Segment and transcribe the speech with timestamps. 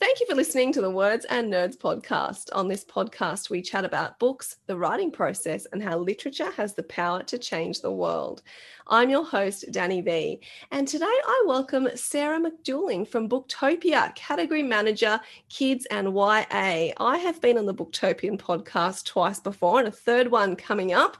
[0.00, 2.48] Thank you for listening to the Words and Nerds podcast.
[2.54, 6.84] On this podcast, we chat about books, the writing process, and how literature has the
[6.84, 8.42] power to change the world.
[8.86, 15.20] I'm your host, Danny V, and today I welcome Sarah McDuling from Booktopia, category manager,
[15.50, 16.94] kids and YA.
[16.96, 21.18] I have been on the Booktopian podcast twice before, and a third one coming up.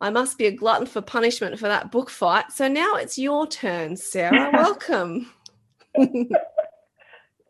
[0.00, 2.52] I must be a glutton for punishment for that book fight.
[2.52, 4.48] So now it's your turn, Sarah.
[4.52, 5.32] Welcome.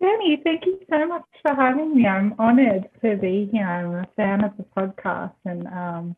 [0.02, 2.08] Danny, thank you so much for having me.
[2.08, 3.64] I'm honoured to be here.
[3.64, 6.16] I'm a fan of the podcast and um,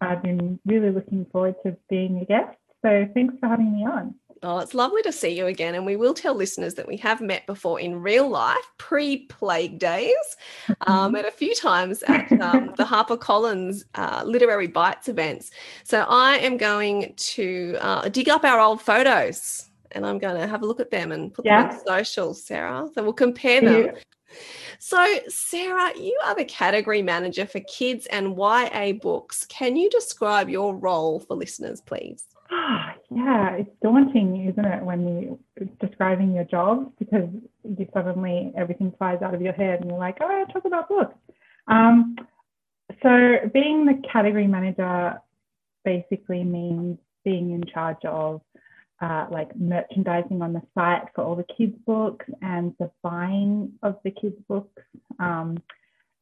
[0.00, 2.58] I've been really looking forward to being a guest.
[2.82, 4.16] So thanks for having me on.
[4.42, 5.76] Oh, it's lovely to see you again.
[5.76, 9.78] And we will tell listeners that we have met before in real life, pre plague
[9.78, 10.36] days,
[10.88, 15.52] um, and a few times at um, the HarperCollins uh, Literary Bites events.
[15.84, 20.46] So I am going to uh, dig up our old photos and I'm going to
[20.46, 21.68] have a look at them and put Yeah.
[21.68, 22.88] them on social, Sarah.
[22.94, 23.94] So we'll compare them.
[24.78, 29.46] So, Sarah, you are the category manager for kids and YA books.
[29.46, 32.24] Can you describe your role for listeners, please?
[32.50, 37.28] Ah, yeah, it's daunting, isn't it, when you're describing your job because
[37.64, 40.88] you suddenly everything flies out of your head and you're like, oh, I talk about
[40.88, 41.14] books.
[41.68, 42.16] Um,
[43.02, 45.20] so being the category manager
[45.84, 48.42] basically means being in charge of
[49.00, 53.96] uh, like merchandising on the site for all the kids' books and the buying of
[54.04, 54.82] the kids' books.
[55.18, 55.58] Um,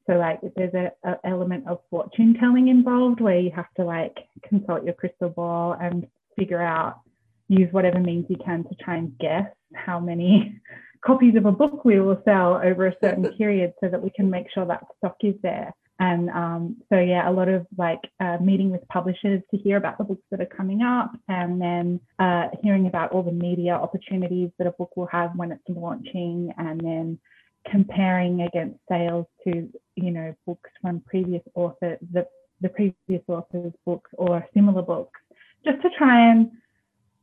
[0.06, 4.16] so like there's a, a element of fortune telling involved where you have to like
[4.48, 6.06] consult your crystal ball and
[6.36, 7.00] figure out
[7.48, 10.60] use whatever means you can to try and guess how many
[11.04, 14.30] copies of a book we will sell over a certain period so that we can
[14.30, 15.72] make sure that stock is there.
[16.02, 19.98] And um, so, yeah, a lot of like uh, meeting with publishers to hear about
[19.98, 24.50] the books that are coming up and then uh, hearing about all the media opportunities
[24.58, 27.20] that a book will have when it's launching and then
[27.70, 32.26] comparing against sales to, you know, books from previous authors, the,
[32.60, 35.20] the previous author's books or similar books,
[35.64, 36.50] just to try and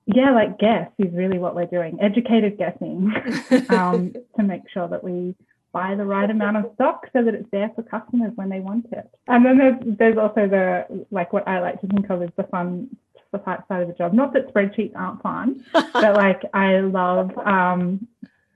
[0.06, 2.00] yeah, like guess is really what we're doing.
[2.02, 3.14] Educated guessing
[3.70, 5.36] um, to make sure that we
[5.72, 8.88] buy the right amount of stock so that it's there for customers when they want
[8.92, 9.10] it.
[9.28, 12.44] And then there's there's also the like what I like to think of as the
[12.44, 12.96] fun
[13.32, 14.14] the side of the job.
[14.14, 18.08] Not that spreadsheets aren't fun, but like I love um,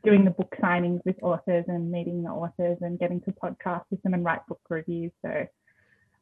[0.04, 4.02] doing the book signings with authors and meeting the authors and getting to podcast with
[4.02, 5.12] them and write book reviews.
[5.22, 5.48] So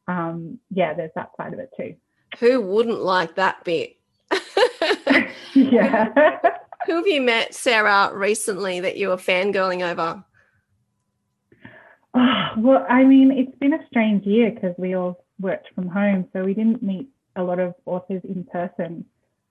[0.08, 1.96] um, yeah, there's that side of it too.
[2.40, 3.98] Who wouldn't like that bit?
[5.54, 6.10] Yeah.
[6.86, 10.24] Who have you met, Sarah, recently that you were fangirling over?
[12.14, 16.28] Oh, well, I mean, it's been a strange year because we all worked from home,
[16.34, 19.06] so we didn't meet a lot of authors in person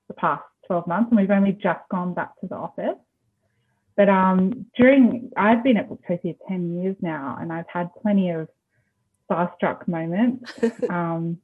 [0.08, 2.98] the past 12 months, and we've only just gone back to the office.
[3.96, 8.48] But um, during, I've been at Booktopia 10 years now, and I've had plenty of
[9.30, 10.52] starstruck moments.
[10.90, 11.38] um,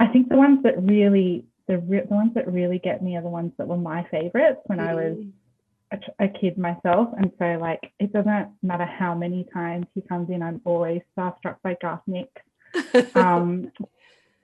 [0.00, 3.22] I think the ones that really the re- the ones that really get me are
[3.22, 5.16] the ones that were my favorites when I was.
[6.18, 7.08] A, kid myself.
[7.16, 11.56] And so, like, it doesn't matter how many times he comes in, I'm always starstruck
[11.62, 12.30] by Garth Nix.
[13.14, 13.70] Um,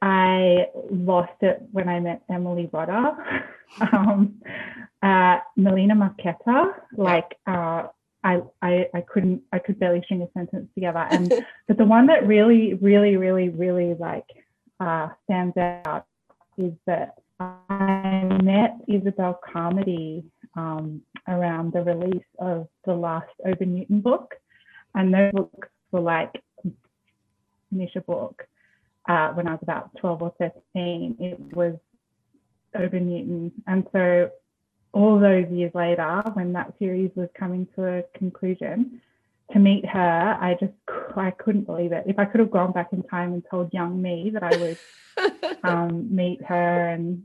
[0.03, 3.17] I lost it when I met Emily Rodda.
[3.93, 4.41] um,
[5.03, 7.89] uh, Melina Marchetta, like, uh,
[8.23, 11.07] I, I, I couldn't, I could barely string a sentence together.
[11.11, 11.33] And,
[11.69, 14.27] but the one that really, really, really, really like,
[14.79, 16.07] uh, stands out
[16.57, 20.25] is that I met Isabel Carmody
[20.57, 24.35] um, around the release of the last Obernewtyn book.
[24.95, 26.43] And those books were like,
[27.73, 28.47] a book
[29.09, 31.17] uh, when I was about 12 or 13.
[31.21, 31.77] It was
[32.75, 33.53] Obernewtyn.
[33.67, 34.31] And so
[34.93, 39.01] all those years later, when that series was coming to a conclusion,
[39.53, 40.73] to meet her, I just
[41.17, 42.05] I couldn't believe it.
[42.07, 44.79] If I could have gone back in time and told young me that I would
[45.65, 47.25] um, meet her and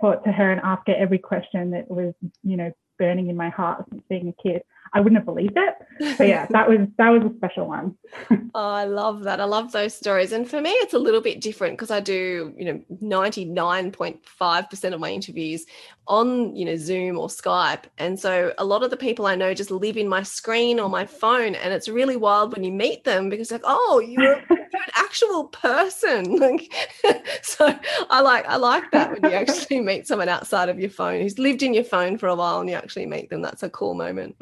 [0.00, 3.48] talk to her and ask her every question that was, you know, burning in my
[3.48, 4.62] heart since being a kid,
[4.92, 6.16] I wouldn't have believed it.
[6.18, 7.96] But yeah, that was that was a special one.
[8.54, 9.40] Oh, I love that.
[9.40, 10.32] I love those stories.
[10.32, 15.00] And for me, it's a little bit different because I do, you know, 99.5% of
[15.00, 15.64] my interviews
[16.08, 17.84] on, you know, Zoom or Skype.
[17.98, 20.88] And so a lot of the people I know just live in my screen or
[20.88, 21.54] my phone.
[21.54, 24.42] And it's really wild when you meet them because like, oh, you're,
[24.78, 26.38] you're an actual person.
[26.48, 26.72] Like,
[27.42, 27.74] so
[28.10, 31.38] I like I like that when you actually meet someone outside of your phone who's
[31.38, 33.42] lived in your phone for a while and you actually meet them.
[33.42, 34.36] That's a cool moment.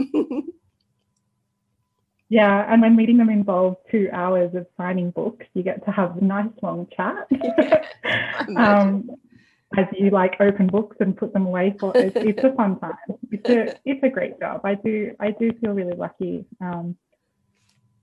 [2.28, 6.16] Yeah, and when meeting them involves two hours of signing books, you get to have
[6.16, 7.28] a nice long chat.
[8.56, 9.08] um,
[9.76, 12.94] as you like open books and put them away for it's, it's a fun time.
[13.30, 14.60] It's a it's a great job.
[14.64, 16.44] I do I do feel really lucky.
[16.60, 16.96] Um,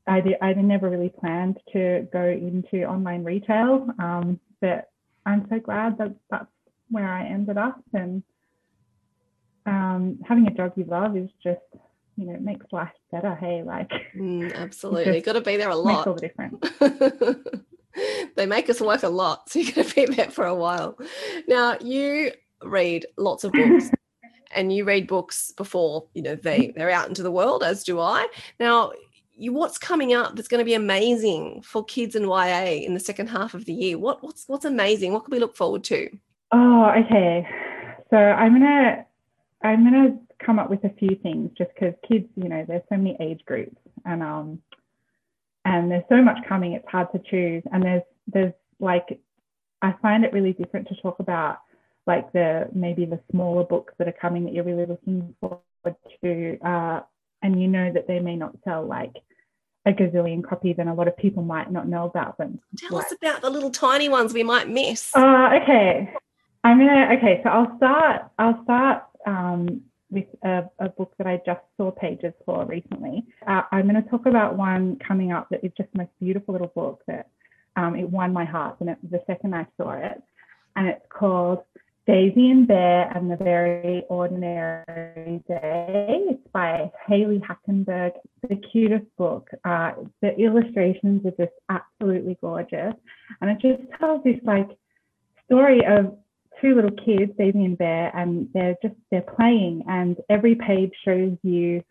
[0.06, 4.90] I did, I never really planned to go into online retail, um, but
[5.26, 6.48] I'm so glad that that's
[6.90, 7.82] where I ended up.
[7.94, 8.24] And
[9.66, 11.62] um, having a job you love is just
[12.16, 13.36] you know, it makes life better.
[13.36, 16.06] Hey, like mm, absolutely, got to be there a lot.
[16.06, 17.56] Makes all the difference.
[18.36, 20.98] they make us work a lot, so you got to be there for a while.
[21.48, 22.32] Now, you
[22.64, 23.92] read lots of books,
[24.56, 28.00] and you read books before you know they they're out into the world, as do
[28.00, 28.28] I.
[28.60, 28.92] Now,
[29.36, 33.00] you, what's coming up that's going to be amazing for kids and YA in the
[33.00, 33.98] second half of the year?
[33.98, 35.14] What what's what's amazing?
[35.14, 36.10] What can we look forward to?
[36.52, 37.48] Oh, okay.
[38.10, 39.06] So I'm gonna
[39.64, 42.98] I'm gonna come up with a few things just because kids, you know, there's so
[42.98, 43.76] many age groups
[44.06, 44.62] and um
[45.66, 47.64] and there's so much coming, it's hard to choose.
[47.72, 49.20] And there's there's like
[49.82, 51.60] I find it really different to talk about
[52.06, 56.60] like the maybe the smaller books that are coming that you're really looking forward to.
[56.60, 57.02] Uh,
[57.44, 59.14] and you know that they may not sell like
[59.86, 62.60] a gazillion copies and a lot of people might not know about them.
[62.78, 65.16] Tell like, us about the little tiny ones we might miss.
[65.16, 66.14] Uh, okay.
[66.64, 69.82] I'm gonna okay, so I'll start I'll start um,
[70.14, 73.26] with a, a, book that I just saw pages for recently.
[73.46, 76.54] Uh, I'm going to talk about one coming up that is just the most beautiful
[76.54, 77.30] little book that
[77.76, 80.22] um, it won my heart and it, the second I saw it.
[80.76, 81.64] And it's called
[82.06, 86.20] Daisy and Bear and the Very Ordinary Day.
[86.30, 88.12] It's by Haley Hackenberg.
[88.42, 89.50] The cutest book.
[89.64, 92.94] Uh, the illustrations are just absolutely gorgeous.
[93.40, 94.70] And it just tells this like
[95.46, 96.18] story of
[96.60, 101.38] two little kids, Daisy and Bear, and they're just they're playing, and every page shows
[101.42, 101.84] you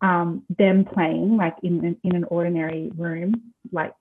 [0.00, 3.94] um, them playing, like in in an ordinary room, like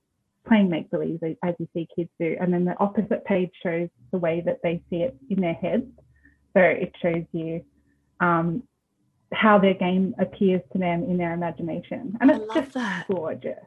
[0.47, 4.17] playing make believe as you see kids do, and then the opposite page shows the
[4.17, 5.85] way that they see it in their heads.
[6.53, 7.63] So it shows you
[8.19, 8.63] um,
[9.33, 13.05] how their game appears to them in their imagination, and it's just that.
[13.09, 13.59] gorgeous.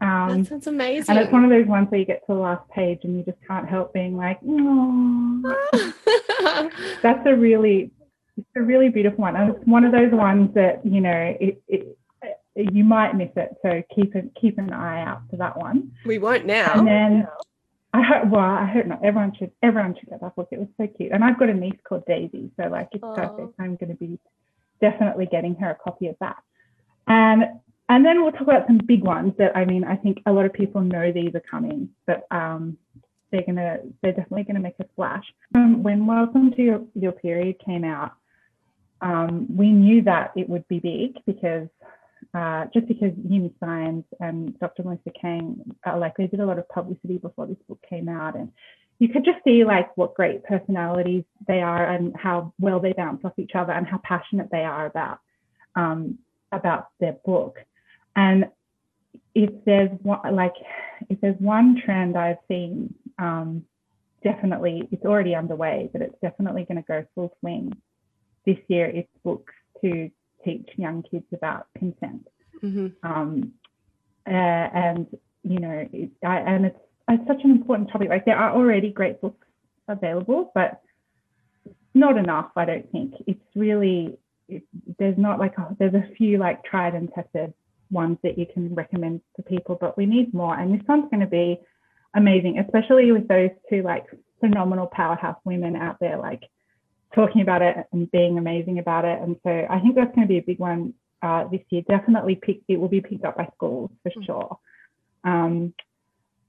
[0.00, 1.16] Um, that sounds amazing.
[1.16, 3.24] And it's one of those ones where you get to the last page and you
[3.24, 5.58] just can't help being like, oh.
[7.02, 7.90] That's a really,
[8.36, 9.36] it's a really beautiful one.
[9.36, 11.98] And it's one of those ones that, you know, it, it,
[12.54, 13.56] you might miss it.
[13.62, 15.92] So keep an, keep an eye out for that one.
[16.04, 16.72] We won't now.
[16.74, 17.28] And then
[17.94, 19.04] I hope, well, I hope not.
[19.04, 20.48] Everyone should, everyone should get that book.
[20.50, 21.12] It was so cute.
[21.12, 22.50] And I've got a niece called Daisy.
[22.58, 23.14] So like, it's Aww.
[23.14, 23.54] perfect.
[23.58, 24.18] I'm going to be
[24.80, 26.36] definitely getting her a copy of that.
[27.06, 27.44] And
[27.88, 30.46] and then we'll talk about some big ones that I mean, I think a lot
[30.46, 32.78] of people know these are coming, but um,
[33.30, 35.24] they're gonna, they're definitely gonna make a splash.
[35.54, 38.12] Um, when Welcome to Your, Your Period came out,
[39.02, 41.68] um, we knew that it would be big because
[42.34, 44.84] uh, just because Yumi Stynes and Dr.
[44.84, 48.36] Melissa Kang, uh, like they did a lot of publicity before this book came out,
[48.36, 48.50] and
[48.98, 53.24] you could just see like what great personalities they are and how well they bounce
[53.24, 55.18] off each other and how passionate they are about
[55.74, 56.18] um,
[56.52, 57.58] about their book.
[58.16, 58.46] And
[59.34, 60.54] if there's one, like,
[61.08, 63.64] if there's one trend I've seen um,
[64.22, 67.72] definitely it's already underway, but it's definitely going to go full swing
[68.46, 68.86] this year.
[68.86, 70.10] It's books to
[70.44, 72.26] teach young kids about consent.
[72.62, 72.88] Mm-hmm.
[73.02, 73.52] Um,
[74.26, 75.06] uh, and
[75.42, 78.08] you know, it, I, and it's it's such an important topic.
[78.08, 79.46] Like there are already great books
[79.88, 80.80] available, but
[81.94, 82.50] not enough.
[82.56, 84.18] I don't think it's really.
[84.48, 84.64] It,
[84.98, 87.54] there's not like a, there's a few like tried and tested
[87.90, 90.58] ones that you can recommend to people, but we need more.
[90.58, 91.60] And this one's going to be
[92.14, 94.06] amazing, especially with those two like
[94.40, 96.42] phenomenal powerhouse women out there, like
[97.14, 99.20] talking about it and being amazing about it.
[99.20, 101.82] And so I think that's going to be a big one uh, this year.
[101.88, 104.26] Definitely pick it will be picked up by schools for Mm.
[104.26, 104.58] sure.
[105.24, 105.74] Um,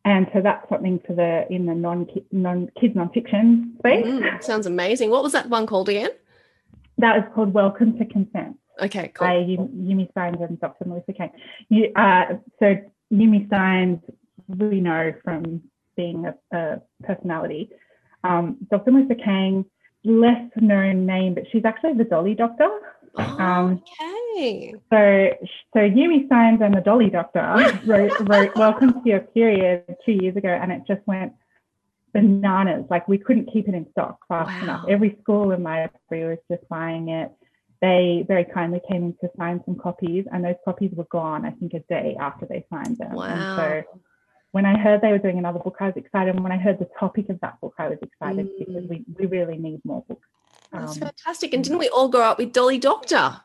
[0.06, 4.06] and so that's something for the in the non non kids nonfiction space.
[4.06, 5.10] Mm, sounds amazing.
[5.12, 6.10] What was that one called again?
[6.98, 9.28] That is called Welcome to Consent Okay, cool.
[9.28, 10.86] by Yu- Yumi Stynes and Dr.
[10.86, 11.32] Melissa Kang.
[11.70, 12.76] You, uh, so
[13.14, 14.02] Yumi Stynes,
[14.48, 15.62] we know from
[15.96, 17.70] being a, a personality.
[18.26, 18.92] Um, Dr.
[18.92, 19.66] Melissa Kang,
[20.04, 22.70] less known name, but she's actually the Dolly Doctor.
[23.16, 23.84] Oh, Um,
[24.36, 24.74] okay.
[24.92, 30.14] So, so Yumi Stynes and the Dolly Doctor wrote, wrote "Welcome to Your Period" two
[30.14, 31.34] years ago, and it just went
[32.14, 32.86] bananas.
[32.90, 34.62] Like we couldn't keep it in stock fast Wow.
[34.64, 34.86] enough.
[34.90, 37.32] Every school in my area was just buying it.
[37.82, 41.46] They very kindly came in to sign some copies, and those copies were gone.
[41.46, 43.16] I think a day after they signed them.
[43.16, 43.24] Wow.
[43.26, 43.46] And
[43.86, 44.00] so
[44.54, 46.36] when I heard they were doing another book, I was excited.
[46.36, 48.60] And when I heard the topic of that book, I was excited Mm.
[48.60, 50.28] because we, we really need more books.
[50.72, 51.54] That's Um, fantastic.
[51.54, 53.42] And didn't we all grow up with Dolly Doctor?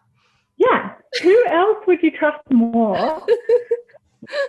[0.58, 0.92] Yeah.
[1.22, 2.96] Who else would you trust more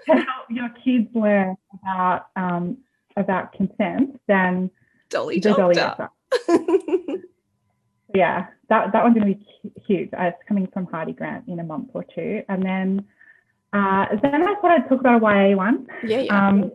[0.08, 2.78] to help your kids learn about um,
[3.16, 4.70] about consent than
[5.10, 6.10] Dolly the Dolly Doctor.
[6.48, 7.24] Doctor?
[8.14, 10.10] Yeah, that that one's going to be huge.
[10.14, 13.06] Uh, it's coming from Hardie Grant in a month or two, and then
[13.74, 15.88] uh, then I thought I'd talk about a YA one.
[16.04, 16.48] yeah, yeah.
[16.48, 16.72] Um,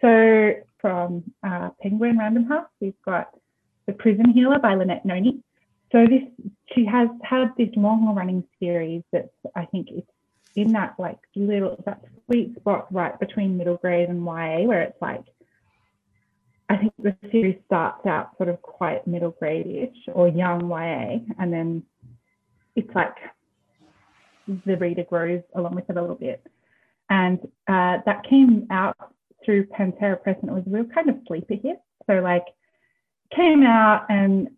[0.00, 3.28] so from uh, Penguin Random House, we've got
[3.86, 5.42] The Prison Healer by Lynette Noni.
[5.92, 6.22] So this
[6.74, 10.10] she has had this long running series that I think it's
[10.56, 15.00] in that like little that sweet spot right between middle grade and YA where it's
[15.00, 15.24] like
[16.68, 21.52] I think the series starts out sort of quite middle grade-ish or young YA and
[21.52, 21.84] then
[22.74, 23.14] it's like
[24.46, 26.44] the reader grows along with it a little bit.
[27.10, 28.96] And uh, that came out
[29.44, 31.80] through Pantera Press and it was a real kind of sleeper hit.
[32.06, 32.46] So like
[33.34, 34.48] came out and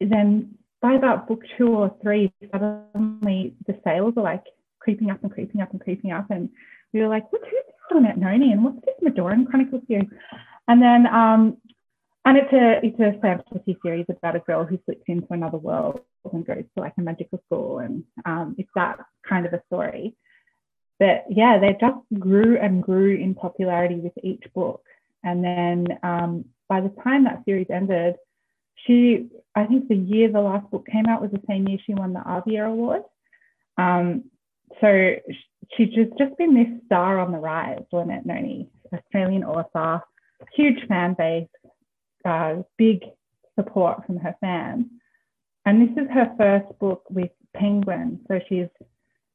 [0.00, 4.44] then by about book two or three, suddenly the sales are like
[4.78, 6.30] creeping up and creeping up and creeping up.
[6.30, 6.48] And
[6.92, 10.08] we were like, what's who's Lynette Noni and what's this Medoran Chronicles series?
[10.68, 11.56] And then um
[12.24, 16.00] and it's a it's a fantasy series about a girl who slips into another world
[16.32, 20.14] and goes to like a magical school and um, it's that kind of a story.
[20.98, 24.82] But yeah, they just grew and grew in popularity with each book.
[25.22, 28.16] And then um, by the time that series ended,
[28.86, 31.94] she, I think the year the last book came out was the same year she
[31.94, 33.02] won the ABIA Award.
[33.76, 34.24] Um,
[34.80, 35.14] so
[35.76, 40.02] she's just, just been this star on the rise, Lynette Noni, Australian author,
[40.54, 41.48] huge fan base,
[42.24, 43.04] uh, big
[43.58, 44.86] support from her fans.
[45.68, 48.20] And this is her first book with Penguin.
[48.26, 48.68] So she's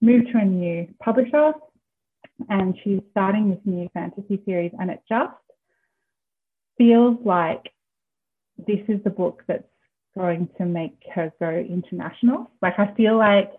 [0.02, 1.54] moved to a new publisher
[2.50, 4.72] and she's starting this new fantasy series.
[4.80, 5.32] And it just
[6.76, 7.72] feels like
[8.58, 9.68] this is the book that's
[10.18, 12.50] going to make her go international.
[12.64, 13.52] Like, I feel like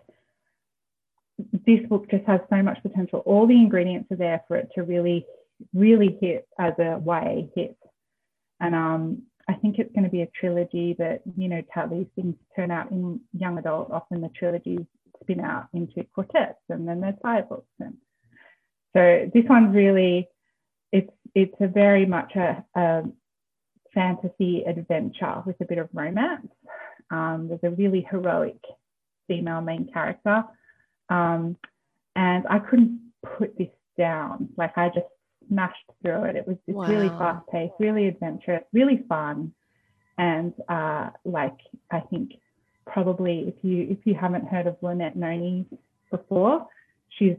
[1.65, 3.19] this book just has so much potential.
[3.19, 5.25] All the ingredients are there for it to really,
[5.73, 7.77] really hit as a YA hit.
[8.59, 12.07] And um, I think it's going to be a trilogy, but you know how these
[12.15, 13.91] things turn out in young adult.
[13.91, 14.85] Often the trilogies
[15.21, 17.67] spin out into quartets, and then there's five books.
[17.79, 17.97] And
[18.95, 20.27] so this one's really,
[20.91, 23.03] it's it's a very much a, a
[23.93, 26.47] fantasy adventure with a bit of romance.
[27.11, 28.59] Um, there's a really heroic
[29.27, 30.43] female main character,
[31.09, 31.55] um,
[32.15, 34.49] and I couldn't put this down.
[34.57, 35.05] Like I just
[35.47, 36.35] smashed through it.
[36.35, 39.53] It was it's really fast paced, really adventurous, really fun,
[40.17, 41.57] and uh, like
[41.91, 42.33] I think
[42.87, 45.65] probably if you if you haven't heard of Lynette Noni
[46.11, 46.67] before,
[47.09, 47.35] she's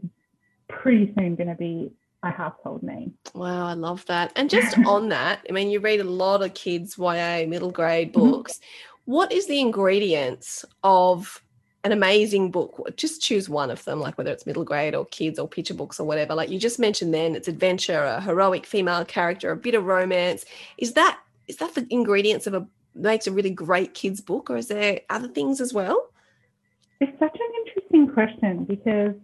[0.69, 3.15] pretty soon going to be a household name.
[3.35, 4.33] Wow, I love that.
[4.37, 8.13] And just on that, I mean, you read a lot of kids' YA middle grade
[8.13, 8.15] Mhm.
[8.15, 8.61] books.
[9.05, 11.41] What is the ingredients of
[11.87, 12.89] an amazing book?
[12.97, 16.01] Just choose one of them, like whether it's middle grade or kids or picture books
[16.01, 16.35] or whatever.
[16.35, 20.45] Like you just mentioned, then it's adventure, a heroic female character, a bit of romance.
[20.79, 24.57] Is that is that the ingredients of a makes a really great kids book, or
[24.57, 26.11] is there other things as well?
[27.01, 29.15] It's such an interesting question because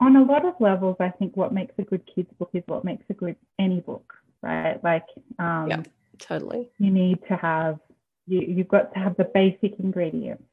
[0.00, 2.84] on a lot of levels, I think what makes a good kids book is what
[2.84, 4.82] makes a good any book, right?
[4.84, 5.06] Like,
[5.38, 5.82] um, Yeah.
[6.18, 6.68] Totally.
[6.78, 7.80] You need to have
[8.26, 10.44] you you've got to have the basic ingredients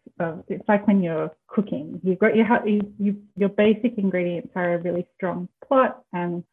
[0.48, 2.00] it's like when you're cooking.
[2.04, 6.44] You've got your you, you your basic ingredients are a really strong plot and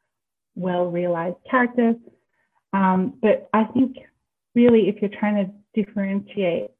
[0.55, 1.97] well realized characters.
[2.73, 3.97] Um, but I think
[4.55, 6.71] really if you're trying to differentiate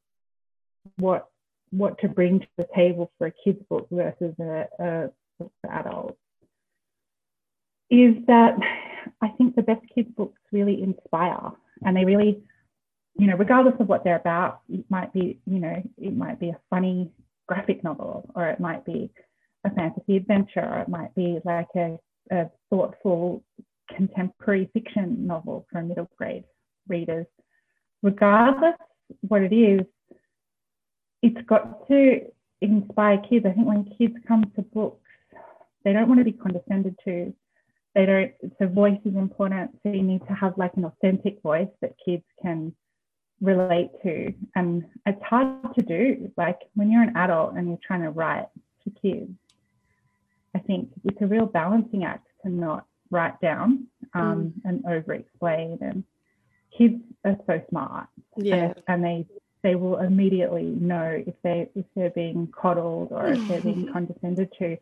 [0.97, 1.27] what
[1.71, 5.71] what to bring to the table for a kid's book versus a, a book for
[5.71, 6.17] adults
[7.89, 8.55] is that
[9.21, 11.51] I think the best kids books really inspire
[11.83, 12.41] and they really,
[13.17, 16.49] you know, regardless of what they're about, it might be, you know, it might be
[16.49, 17.11] a funny
[17.47, 19.09] graphic novel or it might be
[19.65, 21.97] a fantasy adventure or it might be like a,
[22.31, 23.43] a thoughtful
[23.95, 26.43] contemporary fiction novel for middle grade
[26.87, 27.25] readers.
[28.03, 28.75] Regardless
[29.21, 29.81] what it is,
[31.23, 32.21] it's got to
[32.61, 33.45] inspire kids.
[33.47, 35.01] I think when kids come to books,
[35.83, 37.33] they don't want to be condescended to.
[37.95, 39.71] They don't, so voice is important.
[39.81, 42.75] So you need to have like an authentic voice that kids can
[43.41, 44.33] relate to.
[44.55, 46.31] And it's hard to do.
[46.37, 48.47] Like when you're an adult and you're trying to write
[48.83, 49.31] to kids,
[50.55, 54.69] I think it's a real balancing act to not write down um, mm.
[54.69, 55.77] and over explain.
[55.81, 56.03] And
[56.77, 58.07] kids are so smart.
[58.37, 58.55] Yeah.
[58.55, 59.25] And, and they
[59.63, 64.49] they will immediately know if they if they're being coddled or if they're being condescended
[64.59, 64.77] to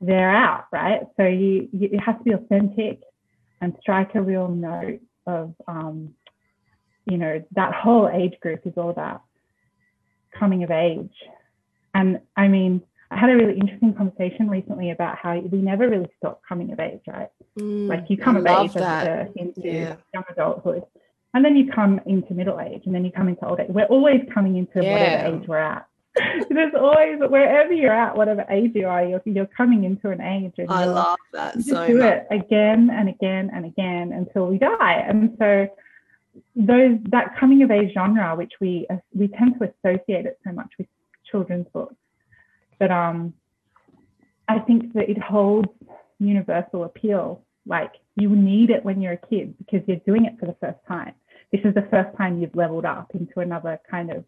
[0.00, 3.02] they're out right so you, you it has to be authentic
[3.60, 6.14] and strike a real note of um,
[7.06, 9.22] you know that whole age group is all about
[10.38, 11.14] coming of age
[11.94, 16.08] and i mean i had a really interesting conversation recently about how we never really
[16.18, 19.06] stop coming of age right mm, like you come I of age that.
[19.06, 19.96] as a, into Yeah.
[20.12, 20.82] young adulthood
[21.34, 23.84] and then you come into middle age and then you come into old age we're
[23.86, 24.92] always coming into Yeah.
[24.92, 25.86] whatever age we're at
[26.50, 30.54] there's always wherever you're at whatever age you are you're, you're coming into an age
[30.58, 32.06] and I love that so do much.
[32.14, 35.68] it again and again and again until we die and so
[36.54, 40.72] those that coming of age genre which we we tend to associate it so much
[40.78, 40.86] with
[41.30, 41.94] children's books.
[42.78, 43.34] But um
[44.48, 45.68] i think that it holds
[46.18, 47.42] universal appeal.
[47.66, 50.78] Like you need it when you're a kid because you're doing it for the first
[50.86, 51.14] time.
[51.52, 54.24] This is the first time you've leveled up into another kind of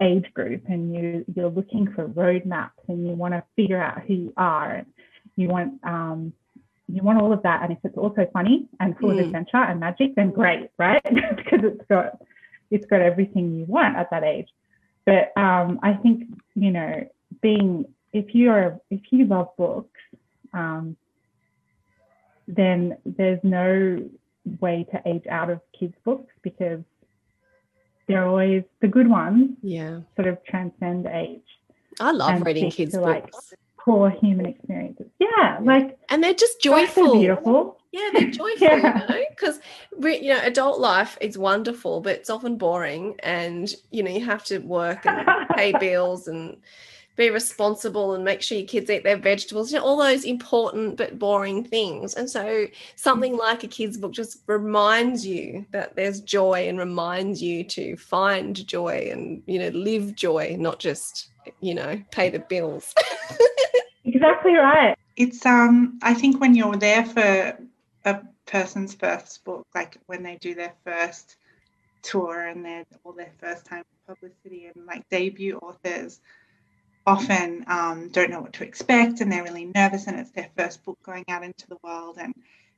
[0.00, 4.14] age group and you you're looking for roadmaps and you want to figure out who
[4.14, 4.86] you are and
[5.36, 6.32] you want um
[6.94, 9.20] you want all of that and if it's also funny and full Mm.
[9.20, 11.02] of adventure and magic then great right?
[11.38, 12.06] Because it's got
[12.74, 14.48] it's got everything you want at that age.
[15.10, 16.16] But um i think
[16.64, 16.92] you know
[17.46, 17.70] being
[18.20, 20.00] if you're if you love books
[20.60, 20.84] um
[22.60, 23.70] then there's no
[24.60, 26.80] way to age out of kids books because
[28.06, 30.00] they're always the good ones yeah.
[30.16, 31.40] sort of transcend age
[32.00, 33.04] I love reading kids books.
[33.04, 33.30] like
[33.84, 38.56] core human experiences yeah like and they're just that's so joyful beautiful Yeah, they're joyful,
[38.58, 38.76] Yeah.
[38.76, 39.60] you know, because
[40.00, 44.44] you know, adult life is wonderful, but it's often boring, and you know, you have
[44.44, 46.56] to work and pay bills and
[47.16, 49.70] be responsible and make sure your kids eat their vegetables.
[49.70, 52.14] You know, all those important but boring things.
[52.14, 52.66] And so,
[52.96, 53.40] something mm-hmm.
[53.40, 58.66] like a kids' book just reminds you that there's joy and reminds you to find
[58.66, 61.28] joy and you know, live joy, not just
[61.60, 62.94] you know, pay the bills.
[64.04, 67.58] exactly right It's um I think when you're there for
[68.04, 71.36] a person's first book, like when they do their first
[72.02, 76.20] tour and their or their first time publicity and like debut authors
[77.06, 80.84] often um, don't know what to expect and they're really nervous and it's their first
[80.84, 82.32] book going out into the world and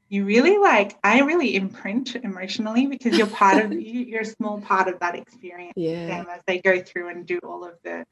[0.09, 4.61] you really like I really imprint emotionally because you're part of you, you're a small
[4.61, 6.07] part of that experience Yeah.
[6.07, 8.05] them as they go through and do all of the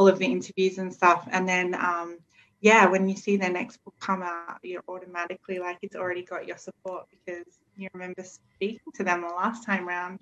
[0.00, 2.16] all of the interviews and stuff and then um
[2.62, 6.46] yeah when you see their next book come out you're automatically like it's already got
[6.46, 7.44] your support because
[7.76, 10.18] you remember speaking to them the last time round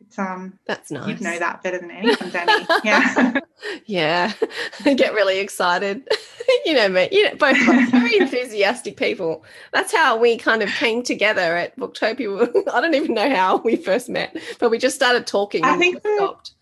[0.00, 1.08] it's um That's nice.
[1.08, 3.34] you'd know that better than anyone Danny yeah
[3.86, 4.32] Yeah,
[4.84, 6.08] I get really excited.
[6.64, 9.44] you know me, you know, both of us very enthusiastic people.
[9.72, 12.50] That's how we kind of came together at Booktopia.
[12.72, 15.64] I don't even know how we first met, but we just started talking.
[15.64, 16.54] I think stopped.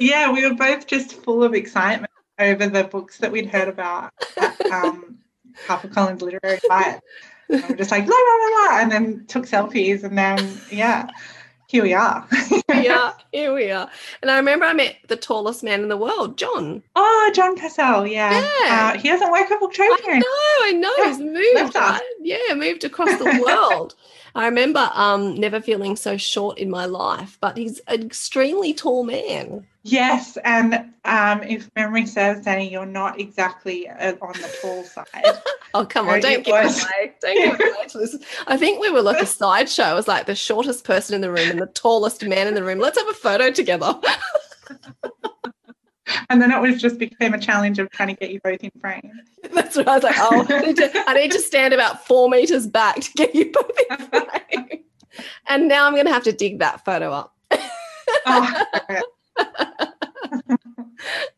[0.00, 4.12] Yeah we were both just full of excitement over the books that we'd heard about
[4.36, 5.18] at um
[5.66, 7.00] HarperCollins Literary Bites.
[7.48, 11.08] And we're just like la la la la and then took selfies and then yeah
[11.66, 12.26] here we are
[12.82, 13.90] yeah, here we are.
[14.22, 16.82] And I remember I met the tallest man in the world, John.
[16.96, 18.40] Oh, John Cassell, yeah.
[18.62, 18.92] Yeah.
[18.94, 20.24] Uh, he doesn't work at Booktopia I know,
[20.64, 20.94] I know.
[20.98, 21.74] Yeah, He's moved.
[21.74, 22.00] right?
[22.20, 23.94] Yeah, moved across the world.
[24.34, 29.04] I remember um, never feeling so short in my life, but he's an extremely tall
[29.04, 29.66] man.
[29.84, 35.06] Yes, and um, if memory serves, Danny, you're not exactly uh, on the tall side.
[35.74, 36.20] Oh come on!
[36.20, 37.12] Don't give it was- away.
[37.20, 37.86] Don't give it away.
[37.88, 38.16] to this.
[38.46, 39.82] I think we were like a sideshow.
[39.82, 42.64] I was like the shortest person in the room and the tallest man in the
[42.64, 42.78] room.
[42.78, 43.94] Let's have a photo together.
[46.30, 48.70] And then it was just became a challenge of trying to get you both in
[48.80, 49.10] frame.
[49.52, 50.16] That's what I was like.
[50.18, 53.52] Oh, I need, to, I need to stand about four meters back to get you
[53.52, 54.68] both in frame.
[55.48, 57.34] And now I'm going to have to dig that photo up.
[58.24, 58.62] Oh,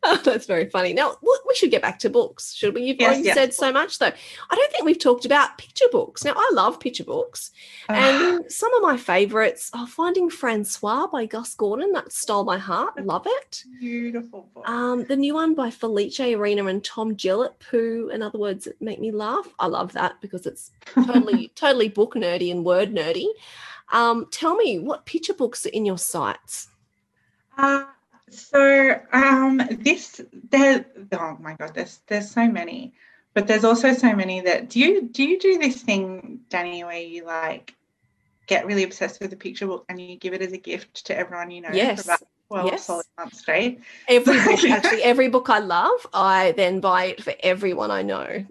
[0.03, 0.91] Oh, that's very funny.
[0.93, 2.81] Now we should get back to books, should we?
[2.81, 3.35] You've Yes, already yes.
[3.35, 4.07] said so much, though.
[4.07, 6.23] I don't think we've talked about picture books.
[6.25, 7.51] Now I love picture books,
[7.87, 11.91] and some of my favourites are Finding Francois by Gus Gordon.
[11.91, 13.05] That stole my heart.
[13.05, 13.63] Love it.
[13.79, 14.67] beautiful book.
[14.67, 18.81] Um, the new one by Felice Arena and Tom Jellett, Pooh, in other words, that
[18.81, 19.47] make me laugh.
[19.59, 23.27] I love that because it's totally, totally book nerdy and word nerdy.
[23.93, 26.69] Um, tell me what picture books are in your sights?
[27.57, 27.85] Uh,
[28.31, 30.85] so um, this there.
[31.13, 32.93] Oh my god, there's there's so many,
[33.33, 36.99] but there's also so many that do you do you do this thing, Danny, where
[36.99, 37.75] you like
[38.47, 41.17] get really obsessed with a picture book and you give it as a gift to
[41.17, 42.01] everyone you know Yes.
[42.01, 42.85] for about twelve Yes.
[42.85, 43.81] solid months straight?
[44.07, 48.45] Every book, actually, every book I love, I then buy it for everyone I know.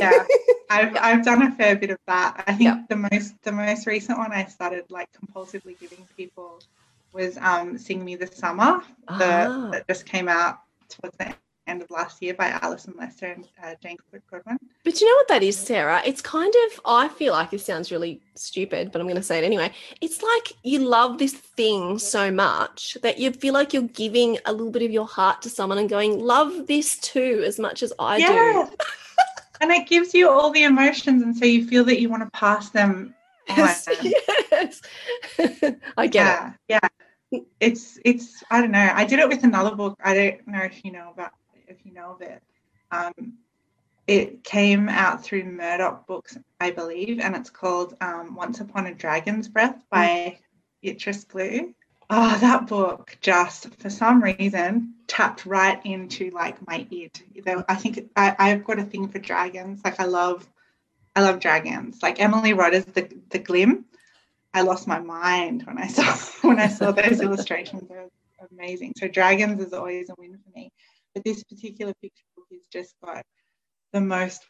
[0.00, 0.24] yeah
[0.70, 2.82] I've, I've done a fair bit of that i think Yeah.
[2.88, 6.60] the most the most recent one i started like compulsively giving people
[7.18, 8.72] was um sing me the summer
[9.20, 9.68] the, Ah.
[9.72, 10.54] that just came out
[10.88, 11.34] towards the
[11.66, 13.98] end of last year by alison lester and uh, jane
[14.30, 16.00] godwin But you know what that is, Sarah?
[16.10, 19.38] It's kind of, I feel like this sounds really stupid, but I'm going to say
[19.40, 19.70] it anyway.
[20.00, 24.52] It's like you love this thing so much that you feel like you're giving a
[24.52, 27.92] little bit of your heart to someone and going, love this too, as much as
[27.98, 28.76] I yeah do.
[29.60, 32.30] and it gives you all the emotions and so you feel that you want to
[32.30, 33.14] pass them.
[33.48, 33.86] Yes.
[34.02, 34.80] yes.
[35.98, 36.32] I get it.
[36.32, 36.88] yeah, yeah.
[37.60, 38.90] It's it's I don't know.
[38.94, 39.98] I did it with another book.
[40.02, 41.32] I don't know if you know about
[41.66, 42.42] if you know of it.
[42.90, 43.38] Um,
[44.06, 48.94] it came out through Murdoch Books, I believe, and it's called um, Once Upon a
[48.94, 50.38] Dragon's Breath by
[50.80, 51.74] Beatrice Blue.
[52.08, 56.86] Oh, that book just for some reason tapped right into like my.
[57.44, 59.82] Though I think I, I've got a thing for dragons.
[59.84, 60.48] Like I love,
[61.14, 62.02] I love dragons.
[62.02, 63.84] Like Emily Rodda's the the Glim.
[64.58, 66.16] I lost my mind when I saw
[66.48, 67.88] when I saw those illustrations.
[67.88, 68.08] They're
[68.50, 68.94] amazing.
[68.96, 70.72] So dragons is always a win for me.
[71.14, 73.24] But this particular picture book has just got
[73.92, 74.44] the most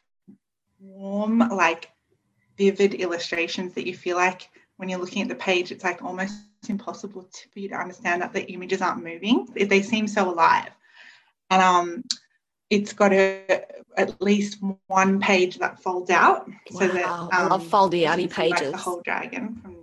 [0.80, 1.90] warm, like
[2.56, 6.34] vivid illustrations that you feel like when you're looking at the page, it's like almost
[6.68, 9.46] impossible to, for you to understand that the images aren't moving.
[9.54, 10.70] They seem so alive.
[11.50, 12.04] And um,
[12.70, 13.64] it's got a,
[13.96, 16.48] at least one page that folds out.
[16.70, 18.72] So that Wow, I love um, foldy outy see, like, pages.
[18.72, 19.77] the whole dragon from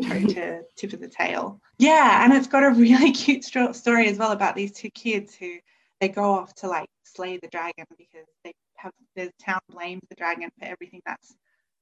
[0.00, 1.60] toe to tip of the tail.
[1.78, 5.34] Yeah, and it's got a really cute sto- story as well about these two kids
[5.34, 5.56] who
[6.00, 10.14] they go off to like slay the dragon because they have the town blames the
[10.14, 11.34] dragon for everything that's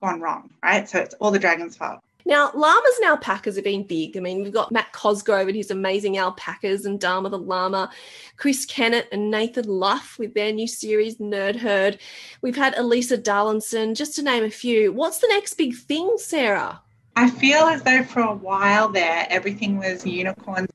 [0.02, 0.88] gone wrong, right?
[0.88, 2.00] So it's all the dragon's fault.
[2.26, 4.16] Now, llamas and alpacas have been big.
[4.16, 7.90] I mean, we've got Matt Cosgrove and his amazing alpacas and Dharma the llama,
[8.36, 11.98] Chris Kennett and Nathan Luff with their new series, Nerd Herd.
[12.42, 14.92] We've had Elisa Darlinson, just to name a few.
[14.92, 16.82] What's the next big thing, Sarah?
[17.18, 20.68] I feel as though for a while there everything was unicorns,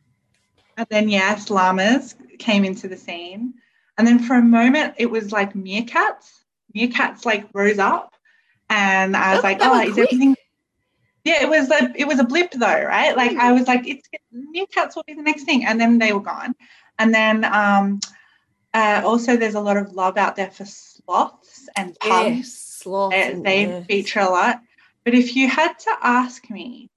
[0.77, 3.53] and then yes, llamas came into the scene,
[3.97, 6.41] and then for a moment it was like meerkats.
[6.75, 8.13] Meerkats like rose up,
[8.69, 10.07] and I was That- like, oh, was is quick.
[10.11, 10.35] everything?
[11.23, 13.15] Yeah, it was a it was a blip though, right?
[13.15, 16.19] Like I was like, it's meerkats will be the next thing, and then they were
[16.19, 16.55] gone,
[16.99, 18.01] and then um,
[18.73, 22.35] uh, also there's a lot of love out there for sloths and pugs.
[22.37, 22.53] Yes,
[22.83, 23.15] sloths.
[23.15, 23.85] They, and- they yes.
[23.85, 24.59] feature a lot.
[25.05, 26.89] But if you had to ask me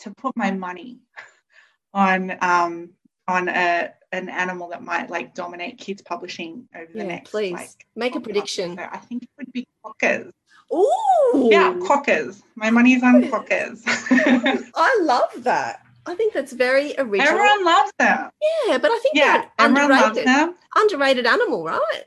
[0.00, 0.98] to put my money
[1.94, 2.90] on um,
[3.28, 7.52] on a an animal that might like dominate kids publishing over the Yeah, next please
[7.52, 8.76] like make a 12 months or prediction.
[8.76, 10.30] so, I think it would be quokkas.
[10.74, 12.42] Ooh, Yeah, quokkas.
[12.56, 13.82] My money's on quokkas.
[14.74, 15.80] I love that.
[16.04, 17.28] I think that's very original.
[17.38, 18.30] Everyone loves them.
[18.66, 20.56] yeah, but I think Yeah, everyone loves them.
[20.76, 22.04] underrated animal, right?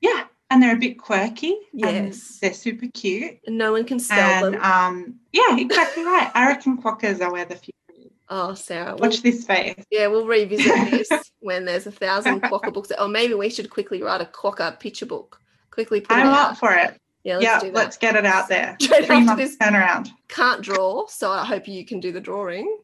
[0.00, 1.56] Yeah, and they're a bit quirky.
[1.72, 2.38] Yes.
[2.40, 3.38] they're super cute.
[3.46, 4.62] And no one can spell And them.
[4.62, 6.30] um, yeah, exactly right.
[6.34, 7.72] I reckon quokkas are where the future
[8.04, 8.10] is.
[8.28, 8.92] Oh, Sarah.
[8.96, 9.82] Watch We'll, this space.
[9.90, 11.08] yeah, we'll revisit this
[11.40, 12.92] when there's a thousand quokka books.
[12.98, 15.40] Or maybe we should quickly write a quokka picture book.
[15.70, 16.50] Quickly put I'm it out.
[16.52, 16.96] up for it.
[17.22, 17.74] Yeah, let's that.
[17.74, 18.76] let's get it out there.
[18.80, 20.08] Straight Three after this- turnaround.
[20.28, 22.78] Can't draw, so I hope you can do the drawing.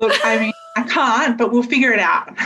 [0.00, 2.36] Look, I mean, I can't, but we'll figure it out.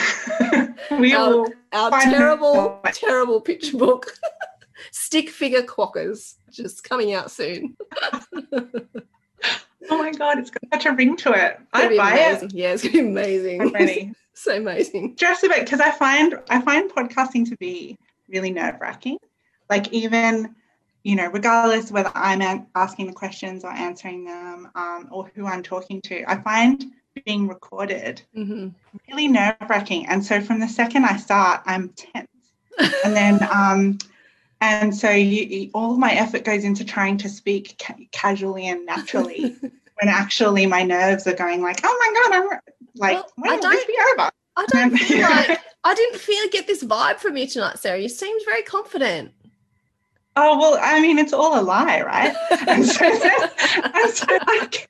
[1.01, 1.47] we Our- will.
[1.73, 4.13] Our terrible, terrible picture book.
[4.91, 7.77] Stick figure quokkas, just coming out soon.
[9.91, 11.59] Oh my god, it's got such a ring to it.
[11.73, 12.51] I'd buy amazing.
[12.51, 12.55] it.
[12.55, 13.61] Yeah, it's gonna be amazing.
[13.61, 14.13] I'm ready.
[14.35, 15.17] so amazing.
[15.17, 17.97] Just a bit because I find I find podcasting to be
[18.29, 19.19] really nerve wracking.
[19.69, 20.55] Like even
[21.03, 25.63] you know, regardless whether I'm asking the questions or answering them, um, or who I'm
[25.63, 26.85] talking to, I find
[27.25, 28.69] being recorded hmm
[29.09, 30.07] really nerve wracking.
[30.07, 32.29] And so from the second I start, I'm tense.
[33.05, 33.99] and then um
[34.61, 38.85] and so you, all of my effort goes into trying to speak ca- casually and
[38.87, 42.61] naturally when actually my nerves are going like oh my god i'm
[42.97, 45.95] like Well, when I will this don't- be over I don't um, feel like I
[45.95, 47.99] didn't feel get this vibe from you tonight, Sarah.
[47.99, 49.33] You seemed very confident.
[50.37, 52.35] oh well i mean it's all a lie right
[52.69, 54.89] and so, and so like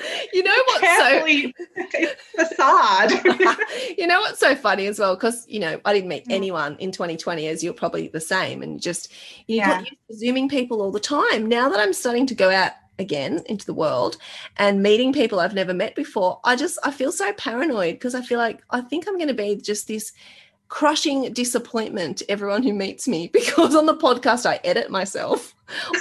[0.32, 1.54] You know what's so carefully
[2.36, 3.10] facade
[3.98, 6.36] you know what's so funny as well because you know i didn't meet Yeah.
[6.36, 9.12] anyone in 2020 as you're probably the same and just
[9.46, 9.68] you Yeah.
[9.68, 12.72] got used to zooming people all the time now that i'm starting to go out
[12.98, 14.16] again into the world
[14.58, 18.20] and meeting people i've never met before i just i feel so paranoid because i
[18.22, 20.12] feel like i think i'm going to be just this
[20.70, 25.54] crushing disappointment to everyone who meets me because on the podcast I edit myself.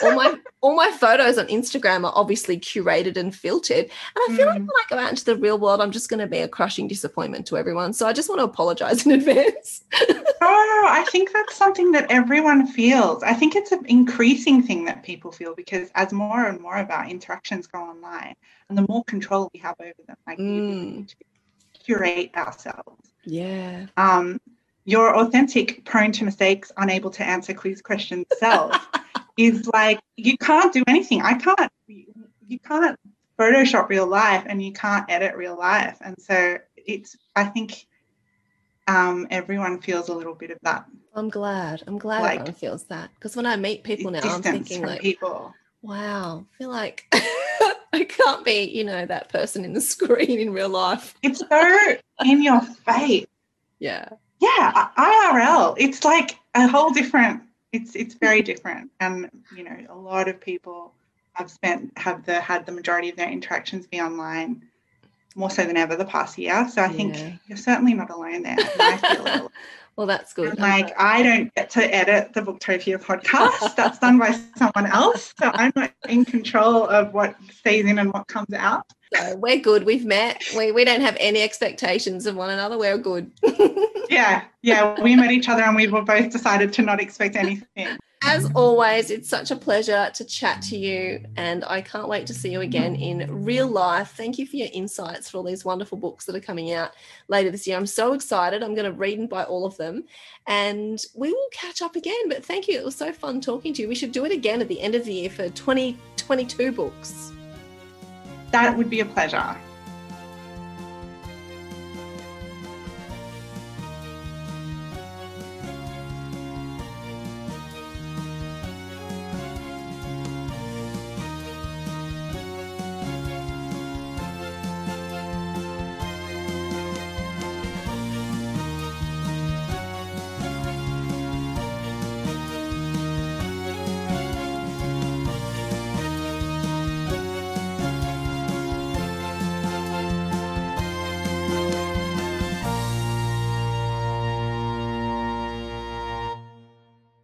[0.04, 3.86] all my all my photos on Instagram are obviously curated and filtered.
[3.86, 3.92] And
[4.30, 4.68] I feel like Mm.
[4.68, 6.88] when I go out into the real world, I'm just going to be a crushing
[6.88, 7.94] disappointment to everyone.
[7.94, 9.84] So I just want to apologize in advance.
[10.42, 13.24] Oh, I think that's something that everyone feels.
[13.24, 16.90] I think it's an increasing thing that people feel because as more and more of
[16.92, 18.36] our interactions go online
[18.70, 21.06] and the more control we have over them, like to
[21.86, 23.12] curate ourselves.
[23.26, 23.88] Yeah.
[23.98, 24.40] Um,
[24.90, 28.76] your authentic, prone to mistakes, unable to answer quiz questions self
[29.38, 31.22] is like you can't do anything.
[31.22, 32.98] I can't you can't
[33.38, 35.98] Photoshop real life and you can't edit real life.
[36.02, 37.86] And so it's I think
[38.88, 41.84] um, everyone feels a little bit of that I'm glad.
[41.86, 43.12] I'm glad Like, everyone feels that.
[43.14, 45.54] Because when I meet people now, I'm thinking like, people.
[45.82, 50.54] wow, I feel like I can't be, you know, that person in the screen in
[50.54, 51.16] real life.
[51.22, 53.26] It's so in your face.
[53.80, 54.10] Yeah.
[54.40, 55.76] Yeah, IRL.
[55.78, 57.44] It's like a whole different.
[57.72, 60.94] It's it's very different, and you know, a lot of people
[61.34, 64.64] have spent have the had the majority of their interactions be online,
[65.36, 66.68] more so than ever the past year.
[66.70, 68.58] So I think you're certainly not alone there.
[68.60, 69.52] And I feel it a lot.
[69.96, 70.52] Well, that's good.
[70.52, 73.76] And, like I don't get to edit the Booktopia podcast.
[73.76, 75.34] That's done by someone else.
[75.38, 78.86] So I'm not in control of what stays in and what comes out.
[79.14, 79.86] So we're good.
[79.86, 80.44] We've met.
[80.56, 82.78] We, we don't have any expectations of one another.
[82.78, 83.32] We're good.
[84.10, 85.00] Yeah, yeah.
[85.00, 87.98] We met each other and we were both decided to not expect anything.
[88.24, 92.34] As always, it's such a pleasure to chat to you, and I can't wait to
[92.34, 94.14] see you again in real life.
[94.18, 96.92] Thank you for your insights for all these wonderful books that are coming out
[97.30, 97.78] later this year.
[97.78, 98.62] I'm so excited.
[98.62, 100.04] I'm going to read and buy all of them,
[100.48, 102.28] and we will catch up again.
[102.28, 102.78] But thank you.
[102.78, 103.88] It was so fun talking to you.
[103.88, 107.32] We should do it again at the end of the year for 2022 books.
[108.52, 109.56] That would be a pleasure.